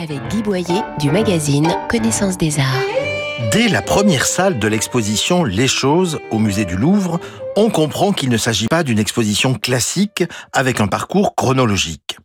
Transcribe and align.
avec 0.00 0.18
Guy 0.28 0.42
Boyer 0.42 0.80
du 0.98 1.10
magazine 1.10 1.68
Connaissance 1.90 2.38
des 2.38 2.58
Arts. 2.58 3.50
Dès 3.52 3.68
la 3.68 3.82
première 3.82 4.24
salle 4.24 4.58
de 4.58 4.66
l'exposition 4.66 5.44
Les 5.44 5.68
choses 5.68 6.18
au 6.30 6.38
musée 6.38 6.64
du 6.64 6.76
Louvre, 6.76 7.20
on 7.54 7.68
comprend 7.68 8.12
qu'il 8.12 8.30
ne 8.30 8.38
s'agit 8.38 8.68
pas 8.68 8.82
d'une 8.82 8.98
exposition 8.98 9.52
classique 9.52 10.24
avec 10.54 10.80
un 10.80 10.86
parcours 10.86 11.34
chronologique. 11.34 12.16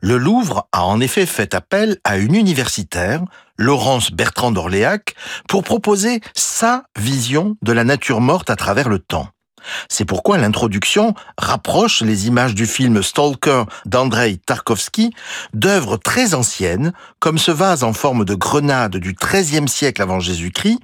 Le 0.00 0.16
Louvre 0.16 0.68
a 0.70 0.84
en 0.84 1.00
effet 1.00 1.26
fait 1.26 1.54
appel 1.54 1.98
à 2.04 2.18
une 2.18 2.36
universitaire, 2.36 3.24
Laurence 3.58 4.12
Bertrand 4.12 4.52
d'Orléac, 4.52 5.16
pour 5.48 5.64
proposer 5.64 6.20
sa 6.36 6.84
vision 6.96 7.56
de 7.62 7.72
la 7.72 7.82
nature 7.82 8.20
morte 8.20 8.48
à 8.48 8.56
travers 8.56 8.88
le 8.88 9.00
temps. 9.00 9.28
C'est 9.88 10.04
pourquoi 10.04 10.38
l'introduction 10.38 11.14
rapproche 11.38 12.02
les 12.02 12.26
images 12.26 12.54
du 12.54 12.66
film 12.66 13.02
Stalker 13.02 13.64
d'Andrei 13.86 14.38
Tarkovsky 14.44 15.12
d'œuvres 15.52 15.96
très 15.96 16.34
anciennes, 16.34 16.92
comme 17.18 17.38
ce 17.38 17.50
vase 17.50 17.84
en 17.84 17.92
forme 17.92 18.24
de 18.24 18.34
grenade 18.34 18.96
du 18.96 19.14
XIIIe 19.14 19.68
siècle 19.68 20.02
avant 20.02 20.20
Jésus-Christ, 20.20 20.78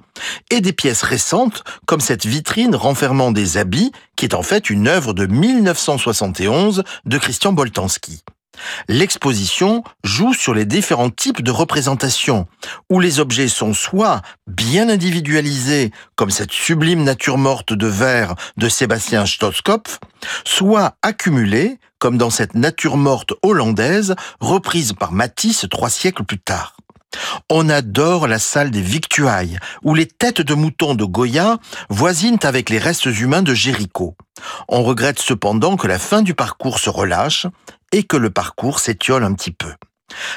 et 0.49 0.61
des 0.61 0.73
pièces 0.73 1.03
récentes, 1.03 1.63
comme 1.85 2.01
cette 2.01 2.25
vitrine 2.25 2.75
renfermant 2.75 3.31
des 3.31 3.57
habits, 3.57 3.91
qui 4.15 4.25
est 4.25 4.35
en 4.35 4.43
fait 4.43 4.69
une 4.69 4.87
œuvre 4.87 5.13
de 5.13 5.25
1971 5.25 6.83
de 7.05 7.17
Christian 7.17 7.53
Boltanski. 7.53 8.23
L'exposition 8.87 9.83
joue 10.03 10.33
sur 10.33 10.53
les 10.53 10.65
différents 10.65 11.09
types 11.09 11.41
de 11.41 11.51
représentations, 11.51 12.47
où 12.89 12.99
les 12.99 13.19
objets 13.19 13.47
sont 13.47 13.73
soit 13.73 14.21
bien 14.47 14.89
individualisés, 14.89 15.91
comme 16.15 16.31
cette 16.31 16.51
sublime 16.51 17.03
nature 17.03 17.37
morte 17.37 17.73
de 17.73 17.87
verre 17.87 18.35
de 18.57 18.69
Sébastien 18.69 19.25
Stotskopf, 19.25 19.99
soit 20.45 20.95
accumulés, 21.01 21.77
comme 21.99 22.17
dans 22.17 22.29
cette 22.29 22.55
nature 22.55 22.97
morte 22.97 23.33
hollandaise, 23.43 24.15
reprise 24.39 24.93
par 24.93 25.11
Matisse 25.11 25.67
trois 25.69 25.89
siècles 25.89 26.23
plus 26.23 26.39
tard. 26.39 26.75
On 27.49 27.69
adore 27.69 28.27
la 28.27 28.39
salle 28.39 28.71
des 28.71 28.81
victuailles, 28.81 29.57
où 29.83 29.93
les 29.93 30.07
têtes 30.07 30.41
de 30.41 30.53
moutons 30.53 30.95
de 30.95 31.03
Goya 31.03 31.57
voisinent 31.89 32.39
avec 32.43 32.69
les 32.69 32.79
restes 32.79 33.05
humains 33.05 33.41
de 33.41 33.53
Jéricho. 33.53 34.15
On 34.67 34.83
regrette 34.83 35.19
cependant 35.19 35.77
que 35.77 35.87
la 35.87 35.99
fin 35.99 36.21
du 36.21 36.33
parcours 36.33 36.79
se 36.79 36.89
relâche 36.89 37.47
et 37.91 38.03
que 38.03 38.17
le 38.17 38.29
parcours 38.29 38.79
s'étiole 38.79 39.23
un 39.23 39.33
petit 39.33 39.51
peu. 39.51 39.73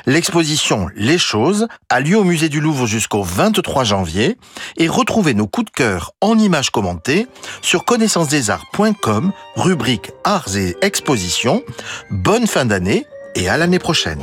L'exposition 0.06 0.88
Les 0.94 1.18
choses 1.18 1.66
a 1.88 2.00
lieu 2.00 2.16
au 2.16 2.24
musée 2.24 2.48
du 2.48 2.60
Louvre 2.60 2.86
jusqu'au 2.86 3.22
23 3.22 3.84
janvier 3.84 4.36
et 4.76 4.88
retrouvez 4.88 5.34
nos 5.34 5.46
coups 5.46 5.66
de 5.66 5.70
cœur 5.70 6.12
en 6.20 6.38
images 6.38 6.70
commentées 6.70 7.26
sur 7.62 7.84
connaissancesdesarts.com, 7.84 9.32
rubrique 9.56 10.12
Arts 10.24 10.56
et 10.56 10.76
Expositions. 10.80 11.62
Bonne 12.10 12.46
fin 12.46 12.64
d'année 12.64 13.04
et 13.34 13.48
à 13.48 13.56
l'année 13.56 13.78
prochaine. 13.78 14.22